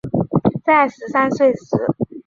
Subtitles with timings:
[0.65, 1.59] 在十三岁时